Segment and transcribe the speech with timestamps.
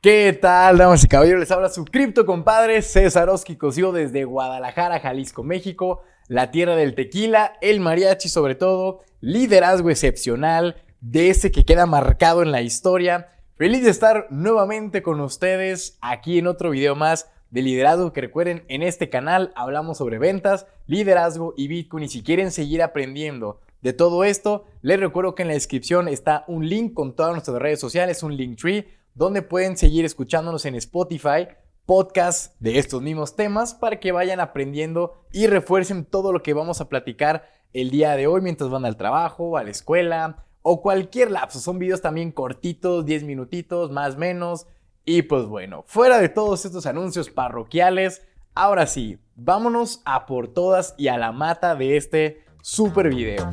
[0.00, 1.40] ¿Qué tal, damas y caballeros?
[1.40, 6.94] Les habla su cripto compadre César Oski Cosío desde Guadalajara, Jalisco, México, la tierra del
[6.94, 13.32] tequila, el mariachi sobre todo, liderazgo excepcional, de ese que queda marcado en la historia.
[13.56, 18.64] Feliz de estar nuevamente con ustedes aquí en otro video más de liderazgo que recuerden
[18.68, 23.92] en este canal hablamos sobre ventas, liderazgo y Bitcoin y si quieren seguir aprendiendo de
[23.92, 27.80] todo esto, les recuerdo que en la descripción está un link con todas nuestras redes
[27.80, 28.86] sociales, un link tree
[29.18, 31.48] donde pueden seguir escuchándonos en Spotify,
[31.86, 36.80] podcast de estos mismos temas para que vayan aprendiendo y refuercen todo lo que vamos
[36.80, 41.32] a platicar el día de hoy mientras van al trabajo, a la escuela o cualquier
[41.32, 41.58] lapso.
[41.58, 44.68] Son videos también cortitos, 10 minutitos, más o menos.
[45.04, 48.22] Y pues bueno, fuera de todos estos anuncios parroquiales,
[48.54, 53.50] ahora sí, vámonos a por todas y a la mata de este super video.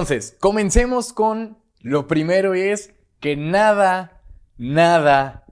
[0.00, 4.22] Entonces, comencemos con lo primero es que nada,
[4.56, 5.44] nada,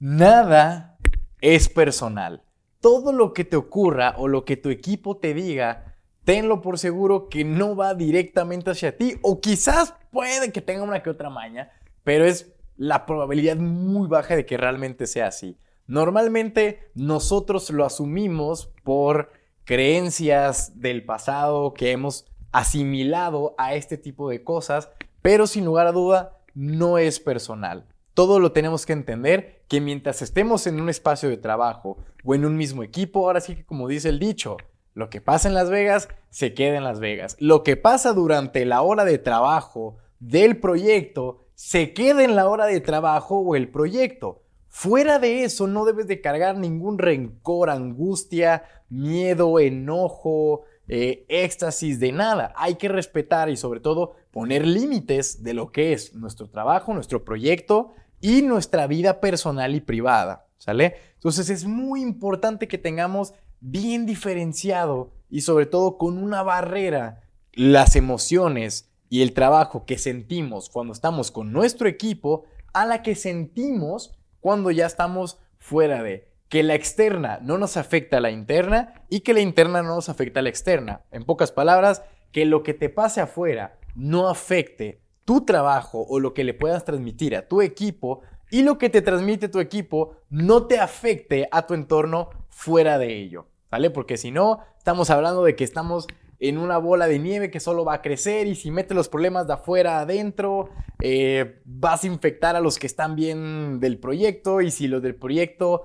[0.00, 0.98] nada
[1.40, 2.42] es personal.
[2.80, 7.28] Todo lo que te ocurra o lo que tu equipo te diga, tenlo por seguro
[7.28, 11.70] que no va directamente hacia ti o quizás puede que tenga una que otra maña,
[12.02, 15.56] pero es la probabilidad muy baja de que realmente sea así.
[15.86, 19.30] Normalmente nosotros lo asumimos por
[19.64, 24.88] creencias del pasado que hemos asimilado a este tipo de cosas,
[25.20, 27.84] pero sin lugar a duda no es personal.
[28.14, 32.44] Todo lo tenemos que entender que mientras estemos en un espacio de trabajo o en
[32.44, 34.56] un mismo equipo, ahora sí que como dice el dicho,
[34.94, 37.36] lo que pasa en Las Vegas se queda en Las Vegas.
[37.40, 42.66] Lo que pasa durante la hora de trabajo del proyecto se queda en la hora
[42.66, 44.42] de trabajo o el proyecto.
[44.68, 52.12] Fuera de eso, no debes de cargar ningún rencor, angustia, miedo, enojo, eh, éxtasis, de
[52.12, 52.52] nada.
[52.56, 57.24] Hay que respetar y sobre todo poner límites de lo que es nuestro trabajo, nuestro
[57.24, 60.46] proyecto y nuestra vida personal y privada.
[60.58, 60.96] ¿Sale?
[61.14, 67.96] Entonces es muy importante que tengamos bien diferenciado y sobre todo con una barrera las
[67.96, 74.18] emociones y el trabajo que sentimos cuando estamos con nuestro equipo a la que sentimos
[74.40, 79.20] cuando ya estamos fuera de que la externa no nos afecta a la interna y
[79.20, 81.02] que la interna no nos afecta a la externa.
[81.10, 86.34] En pocas palabras, que lo que te pase afuera no afecte tu trabajo o lo
[86.34, 90.66] que le puedas transmitir a tu equipo y lo que te transmite tu equipo no
[90.66, 93.90] te afecte a tu entorno fuera de ello, ¿vale?
[93.90, 96.06] Porque si no, estamos hablando de que estamos
[96.38, 99.46] en una bola de nieve que solo va a crecer y si metes los problemas
[99.46, 100.68] de afuera adentro,
[101.00, 105.14] eh, vas a infectar a los que están bien del proyecto y si los del
[105.14, 105.84] proyecto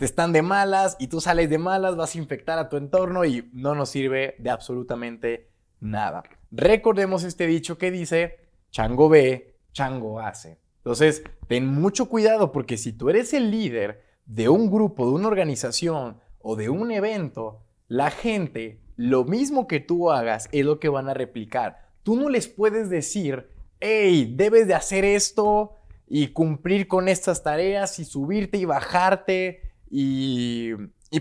[0.00, 3.26] te están de malas y tú sales de malas, vas a infectar a tu entorno
[3.26, 6.22] y no nos sirve de absolutamente nada.
[6.50, 8.38] Recordemos este dicho que dice,
[8.70, 10.58] chango ve, chango hace.
[10.78, 15.28] Entonces, ten mucho cuidado porque si tú eres el líder de un grupo, de una
[15.28, 20.88] organización o de un evento, la gente lo mismo que tú hagas es lo que
[20.88, 21.90] van a replicar.
[22.04, 23.50] Tú no les puedes decir,
[23.80, 25.76] hey, debes de hacer esto
[26.08, 30.74] y cumplir con estas tareas y subirte y bajarte y,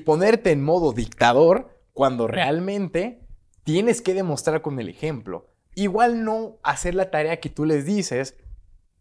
[0.05, 3.27] ponerte en modo dictador cuando realmente
[3.63, 5.47] tienes que demostrar con el ejemplo.
[5.75, 8.37] Igual no hacer la tarea que tú les dices,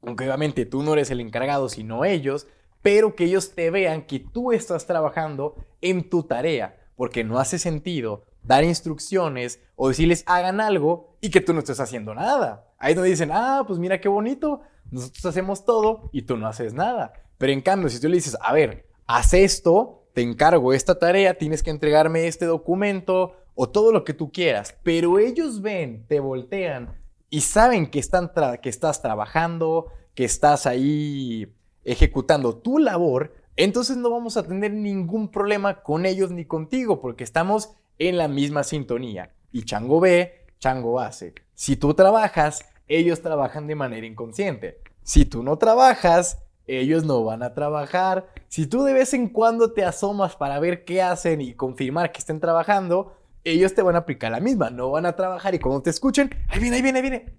[0.03, 2.47] aunque obviamente tú no eres el encargado, sino ellos,
[2.83, 7.59] pero que ellos te vean que tú estás trabajando en tu tarea, porque no hace
[7.59, 12.67] sentido dar instrucciones o decirles hagan algo y que tú no estés haciendo nada.
[12.79, 16.73] Ahí donde dicen, ah, pues mira qué bonito, nosotros hacemos todo y tú no haces
[16.73, 17.13] nada.
[17.37, 21.35] Pero en cambio, si tú le dices, a ver, haz esto, te encargo esta tarea,
[21.35, 26.21] tienes que entregarme este documento o todo lo que tú quieras, pero ellos ven, te
[26.21, 26.95] voltean
[27.31, 28.31] y saben que, están
[28.63, 31.53] que estás trabajando, que estás ahí
[31.85, 37.25] ejecutando tu labor, entonces no vamos a tener ningún problema con ellos ni contigo, porque
[37.25, 39.33] estamos en la misma sintonía.
[39.51, 41.35] Y Chango ve, Chango hace.
[41.55, 44.81] Si tú trabajas, ellos trabajan de manera inconsciente.
[45.03, 46.39] Si tú no trabajas,
[46.69, 48.29] ellos no van a trabajar.
[48.49, 52.19] Si tú de vez en cuando te asomas para ver qué hacen y confirmar que
[52.19, 54.71] estén trabajando, ellos te van a aplicar la misma.
[54.71, 57.35] No van a trabajar y cuando te escuchen, ahí viene, ahí viene, ahí viene.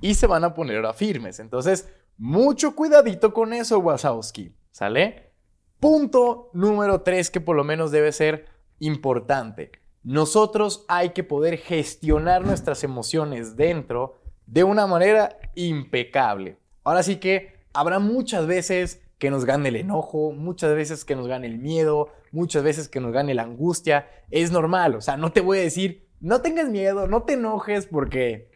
[0.00, 1.40] Y se van a poner a firmes.
[1.40, 4.54] Entonces, mucho cuidadito con eso, Wazowski.
[4.70, 5.32] ¿Sale?
[5.80, 8.46] Punto número 3 que por lo menos debe ser
[8.78, 9.72] importante.
[10.02, 16.58] Nosotros hay que poder gestionar nuestras emociones dentro de una manera impecable.
[16.84, 21.26] Ahora sí que habrá muchas veces que nos gane el enojo, muchas veces que nos
[21.26, 24.08] gane el miedo, muchas veces que nos gane la angustia.
[24.30, 27.86] Es normal, o sea, no te voy a decir, no tengas miedo, no te enojes
[27.86, 28.50] porque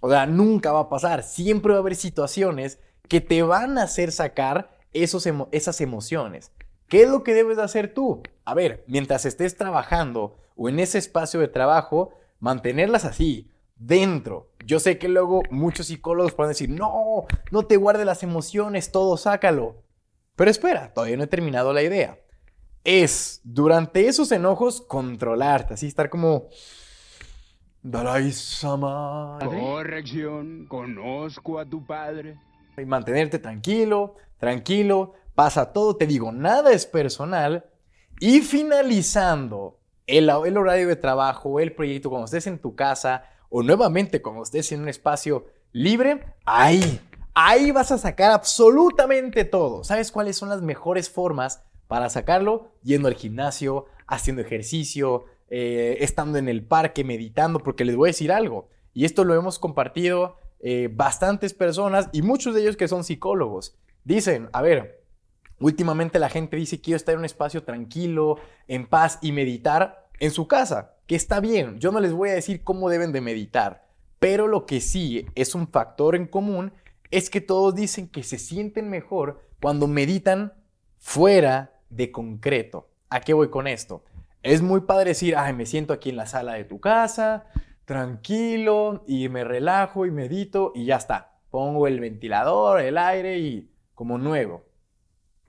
[0.00, 1.22] O sea, nunca va a pasar.
[1.22, 6.52] Siempre va a haber situaciones que te van a hacer sacar esos esas emociones.
[6.88, 8.22] ¿Qué es lo que debes de hacer tú?
[8.44, 12.10] A ver, mientras estés trabajando o en ese espacio de trabajo,
[12.40, 14.50] mantenerlas así, dentro.
[14.66, 19.16] Yo sé que luego muchos psicólogos pueden decir, no, no te guardes las emociones, todo
[19.16, 19.82] sácalo.
[20.36, 22.18] Pero espera, todavía no he terminado la idea.
[22.84, 26.48] Es, durante esos enojos, controlarte, así estar como...
[27.82, 29.38] Dalai-sama.
[29.40, 32.38] Corrección, conozco a tu padre.
[32.76, 37.66] Y mantenerte tranquilo, tranquilo, pasa todo, te digo, nada es personal.
[38.20, 43.62] Y finalizando el, el horario de trabajo, el proyecto, cuando estés en tu casa o
[43.62, 47.00] nuevamente cuando estés en un espacio libre, ahí,
[47.34, 49.84] ahí vas a sacar absolutamente todo.
[49.84, 52.72] ¿Sabes cuáles son las mejores formas para sacarlo?
[52.82, 58.14] Yendo al gimnasio, haciendo ejercicio, eh, estando en el parque, meditando, porque les voy a
[58.14, 58.68] decir algo.
[58.94, 63.76] Y esto lo hemos compartido eh, bastantes personas y muchos de ellos que son psicólogos.
[64.02, 65.02] Dicen, a ver,
[65.62, 70.30] Últimamente la gente dice quiero estar en un espacio tranquilo, en paz y meditar en
[70.30, 71.80] su casa, que está bien.
[71.80, 73.88] Yo no les voy a decir cómo deben de meditar,
[74.20, 76.72] pero lo que sí es un factor en común
[77.10, 80.52] es que todos dicen que se sienten mejor cuando meditan
[81.00, 82.88] fuera de concreto.
[83.10, 84.04] ¿A qué voy con esto?
[84.44, 87.46] Es muy padre decir, ay, me siento aquí en la sala de tu casa,
[87.84, 91.32] tranquilo, y me relajo y medito y ya está.
[91.50, 94.62] Pongo el ventilador, el aire y como nuevo.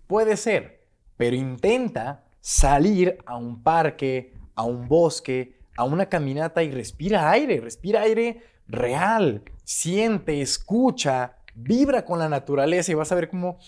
[0.08, 6.72] Puede ser, pero intenta salir a un parque, a un bosque, a una caminata y
[6.72, 13.30] respira aire, respira aire real, siente, escucha, vibra con la naturaleza y vas a ver
[13.30, 13.60] cómo,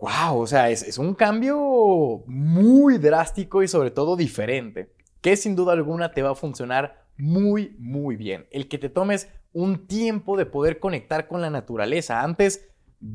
[0.00, 5.56] wow, o sea, es, es un cambio muy drástico y sobre todo diferente, que sin
[5.56, 8.46] duda alguna te va a funcionar muy, muy bien.
[8.50, 12.22] El que te tomes un tiempo de poder conectar con la naturaleza.
[12.22, 12.68] Antes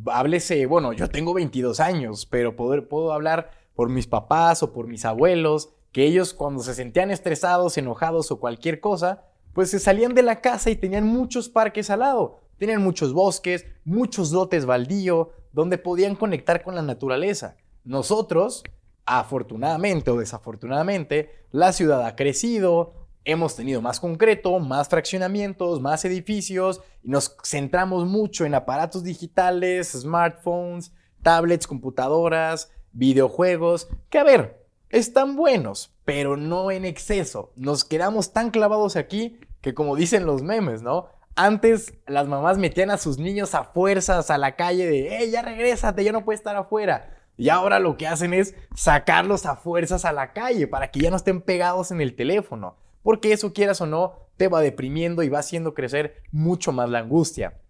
[0.07, 5.05] háblese, bueno, yo tengo 22 años, pero puedo hablar por mis papás o por mis
[5.05, 10.23] abuelos, que ellos cuando se sentían estresados, enojados o cualquier cosa, pues se salían de
[10.23, 15.77] la casa y tenían muchos parques al lado, tenían muchos bosques, muchos lotes baldío, donde
[15.77, 17.57] podían conectar con la naturaleza.
[17.83, 18.63] Nosotros,
[19.05, 22.93] afortunadamente o desafortunadamente, la ciudad ha crecido,
[23.25, 29.91] hemos tenido más concreto, más fraccionamientos, más edificios y nos centramos mucho en aparatos digitales,
[29.91, 34.60] smartphones, tablets, computadoras, videojuegos, que a ver,
[34.91, 37.51] están buenos, pero no en exceso.
[37.55, 41.07] Nos quedamos tan clavados aquí que como dicen los memes, ¿no?
[41.35, 45.41] Antes las mamás metían a sus niños a fuerzas a la calle de, ¡eh, ya
[45.41, 47.17] regrésate, ya no puedes estar afuera!
[47.37, 51.09] Y ahora lo que hacen es sacarlos a fuerzas a la calle para que ya
[51.09, 55.29] no estén pegados en el teléfono porque eso quieras o no, te va deprimiendo y
[55.29, 57.61] va haciendo crecer mucho más la angustia.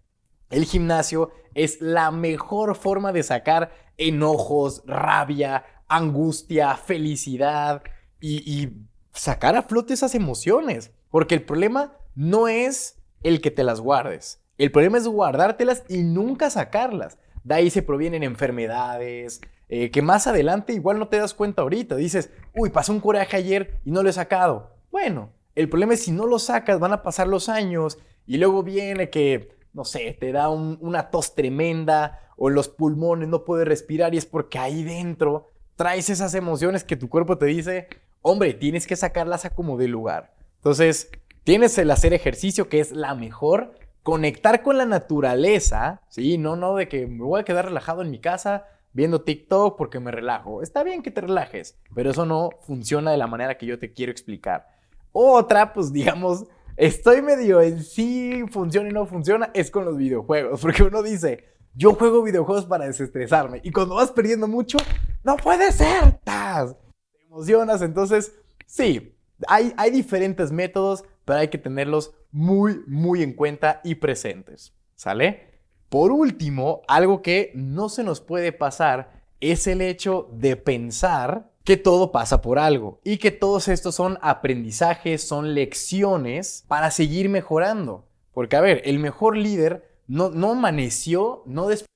[0.50, 5.64] El gimnasio es la mejor forma de sacar enojos, rabia,
[5.96, 7.82] angustia, felicidad
[8.20, 8.70] y,
[9.14, 10.90] sacar a flote esas emociones.
[11.10, 14.40] Porque el problema no es el que te las guardes.
[14.56, 17.18] El problema es guardártelas y nunca sacarlas.
[17.44, 21.96] De ahí se provienen enfermedades, eh, que más adelante igual no te das cuenta ahorita.
[21.96, 24.70] Dices, uy, pasó un coraje ayer y no lo he sacado.
[24.90, 28.62] Bueno, el problema es si no lo sacas, van a pasar los años y luego
[28.62, 34.14] viene que, no sé, te da una tos tremenda o los pulmones no puedes respirar
[34.14, 37.88] y es porque ahí dentro traes esas emociones que tu cuerpo te dice,
[38.20, 40.34] hombre, tienes que sacarlas a como de lugar.
[40.56, 41.10] Entonces,
[41.44, 46.38] tienes el hacer ejercicio que es la mejor, conectar con la naturaleza, ¿sí?
[46.38, 50.00] No, no de que me voy a quedar relajado en mi casa viendo TikTok porque
[50.00, 50.62] me relajo.
[50.62, 53.92] Está bien que te relajes, pero eso no funciona de la manera que yo te
[53.92, 54.68] quiero explicar.
[55.12, 56.44] Otra, pues digamos,
[56.76, 60.60] estoy medio en sí funciona y no funciona, es con los videojuegos.
[60.60, 63.60] Porque uno dice, yo juego videojuegos para desestresarme.
[63.64, 64.78] Y cuando vas perdiendo mucho,
[65.24, 66.20] no puede ser.
[66.24, 66.74] ¡Tas!
[67.12, 67.82] Te emocionas.
[67.82, 68.32] Entonces,
[68.66, 69.16] sí,
[69.48, 74.74] hay, hay diferentes métodos, pero hay que tenerlos muy, muy en cuenta y presentes.
[74.94, 75.52] ¿Sale?
[75.88, 81.76] Por último, algo que no se nos puede pasar es el hecho de pensar que
[81.76, 88.06] todo pasa por algo y que todos estos son aprendizajes, son lecciones para seguir mejorando.
[88.32, 91.88] Porque, a ver, el mejor líder no, no amaneció, no después,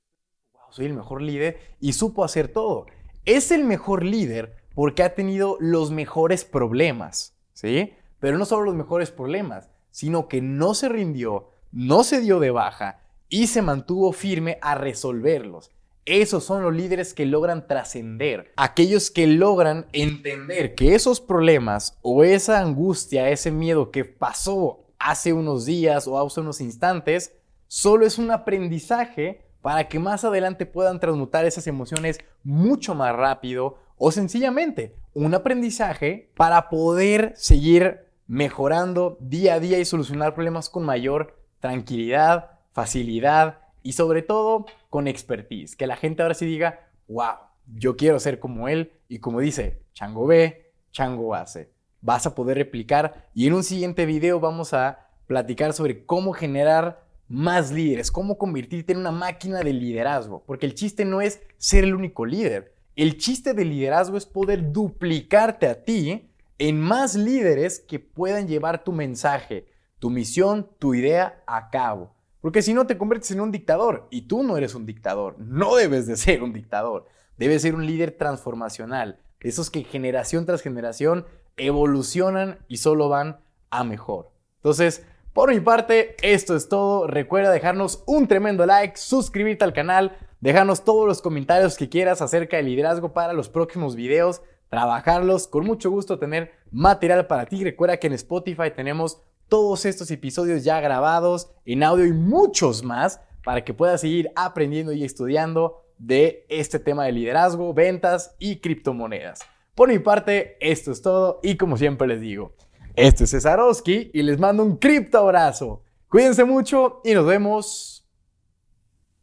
[0.52, 2.86] wow, soy el mejor líder y supo hacer todo.
[3.26, 7.92] Es el mejor líder porque ha tenido los mejores problemas, ¿sí?
[8.20, 12.52] Pero no solo los mejores problemas, sino que no se rindió, no se dio de
[12.52, 15.72] baja y se mantuvo firme a resolverlos.
[16.04, 22.22] Esos son los líderes que logran trascender, aquellos que logran entender que esos problemas o
[22.22, 27.32] esa angustia, ese miedo que pasó hace unos días o hace unos instantes,
[27.66, 33.78] solo es un aprendizaje para que más adelante puedan transmutar esas emociones mucho más rápido
[33.98, 40.84] o sencillamente un aprendizaje para poder seguir mejorando día a día y solucionar problemas con
[40.84, 45.74] mayor tranquilidad, facilidad y sobre todo con expertise.
[45.74, 47.34] Que la gente ahora sí diga, wow,
[47.74, 51.72] yo quiero ser como él y como dice, Chango ve, Chango hace.
[52.02, 57.05] Vas a poder replicar y en un siguiente video vamos a platicar sobre cómo generar
[57.28, 61.84] más líderes, cómo convertirte en una máquina de liderazgo, porque el chiste no es ser
[61.84, 67.80] el único líder, el chiste del liderazgo es poder duplicarte a ti en más líderes
[67.80, 69.66] que puedan llevar tu mensaje,
[69.98, 72.14] tu misión, tu idea a cabo.
[72.40, 75.74] Porque si no te conviertes en un dictador y tú no eres un dictador, no
[75.76, 77.06] debes de ser un dictador,
[77.36, 83.40] debes ser un líder transformacional, esos que generación tras generación evolucionan y solo van
[83.70, 84.30] a mejor.
[84.56, 85.04] Entonces,
[85.36, 87.06] por mi parte, esto es todo.
[87.06, 92.56] Recuerda dejarnos un tremendo like, suscribirte al canal, dejarnos todos los comentarios que quieras acerca
[92.56, 94.40] del liderazgo para los próximos videos,
[94.70, 95.46] trabajarlos.
[95.46, 97.62] Con mucho gusto tener material para ti.
[97.62, 103.20] Recuerda que en Spotify tenemos todos estos episodios ya grabados en audio y muchos más
[103.44, 109.40] para que puedas seguir aprendiendo y estudiando de este tema de liderazgo, ventas y criptomonedas.
[109.74, 112.54] Por mi parte, esto es todo y como siempre les digo,
[112.96, 115.82] este es Cesarowski y les mando un cripto abrazo.
[116.08, 118.08] Cuídense mucho y nos vemos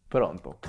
[0.09, 0.59] pronto.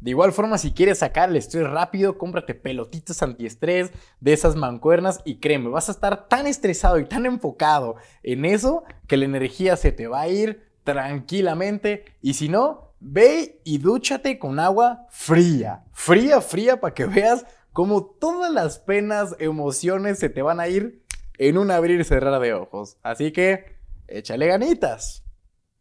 [0.00, 3.90] De igual forma, si quieres sacar el estrés rápido, cómprate pelotitas antiestrés
[4.20, 8.84] de esas mancuernas y créeme, vas a estar tan estresado y tan enfocado en eso
[9.08, 14.38] que la energía se te va a ir tranquilamente y si no, ve y dúchate
[14.38, 20.42] con agua fría, fría, fría para que veas cómo todas las penas, emociones se te
[20.42, 21.02] van a ir
[21.38, 22.98] en un abrir y cerrar de ojos.
[23.02, 25.23] Así que échale ganitas.